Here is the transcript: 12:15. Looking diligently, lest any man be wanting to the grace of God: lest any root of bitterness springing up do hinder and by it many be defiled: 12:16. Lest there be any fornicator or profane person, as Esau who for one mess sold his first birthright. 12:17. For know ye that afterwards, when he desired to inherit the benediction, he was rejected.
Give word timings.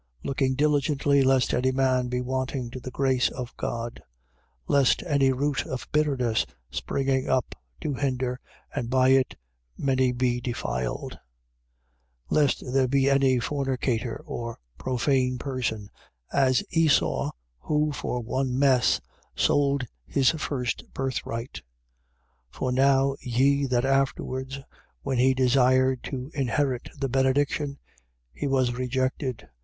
12:15. 0.25 0.27
Looking 0.29 0.55
diligently, 0.55 1.21
lest 1.21 1.53
any 1.53 1.71
man 1.71 2.07
be 2.07 2.21
wanting 2.21 2.71
to 2.71 2.79
the 2.79 2.89
grace 2.89 3.29
of 3.29 3.55
God: 3.55 4.01
lest 4.67 5.03
any 5.03 5.31
root 5.31 5.63
of 5.67 5.87
bitterness 5.91 6.47
springing 6.71 7.29
up 7.29 7.53
do 7.79 7.93
hinder 7.93 8.39
and 8.73 8.89
by 8.89 9.09
it 9.09 9.35
many 9.77 10.11
be 10.11 10.41
defiled: 10.41 11.19
12:16. 12.31 12.31
Lest 12.31 12.73
there 12.73 12.87
be 12.87 13.11
any 13.11 13.37
fornicator 13.37 14.23
or 14.25 14.57
profane 14.79 15.37
person, 15.37 15.91
as 16.33 16.63
Esau 16.71 17.29
who 17.59 17.91
for 17.91 18.21
one 18.21 18.57
mess 18.57 18.99
sold 19.35 19.85
his 20.07 20.31
first 20.31 20.83
birthright. 20.95 21.61
12:17. 21.61 21.61
For 22.49 22.71
know 22.71 23.15
ye 23.21 23.67
that 23.67 23.85
afterwards, 23.85 24.61
when 25.03 25.19
he 25.19 25.35
desired 25.35 26.01
to 26.05 26.31
inherit 26.33 26.89
the 26.99 27.07
benediction, 27.07 27.77
he 28.33 28.47
was 28.47 28.73
rejected. 28.73 29.47